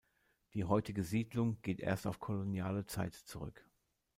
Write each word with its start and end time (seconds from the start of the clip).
Die 0.55 0.63
heutige 0.65 1.03
Siedlung 1.03 1.61
geht 1.61 1.79
erst 1.79 2.07
auf 2.07 2.19
koloniale 2.19 2.87
Zeit 2.87 3.13
zurück. 3.13 3.69